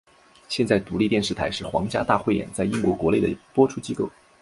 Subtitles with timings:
[0.49, 4.09] 现在独立电视台是皇家大汇演在英国国内的播出机构。